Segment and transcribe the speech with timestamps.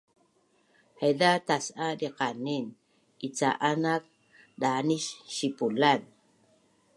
[0.99, 2.65] Haiza tas’a diqanin
[3.27, 4.03] ica’an naak
[4.61, 6.01] daanis sipulan